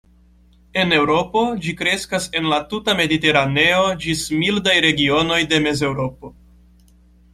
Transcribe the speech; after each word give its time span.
En 0.83 0.95
Eŭropo 0.99 1.43
ĝi 1.65 1.73
kreskas 1.81 2.25
en 2.39 2.47
la 2.53 2.59
tuta 2.71 2.95
mediteraneo 3.01 3.83
ĝis 4.07 4.27
mildaj 4.41 4.75
regionoj 4.89 5.41
de 5.53 5.61
Mezeŭropo. 5.67 6.33